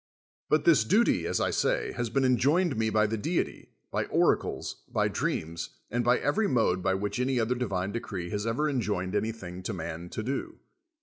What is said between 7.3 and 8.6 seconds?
other divine decree has